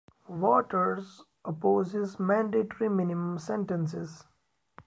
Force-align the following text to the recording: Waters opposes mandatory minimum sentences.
Waters 0.27 1.23
opposes 1.45 2.19
mandatory 2.19 2.89
minimum 2.89 3.37
sentences. 3.37 4.25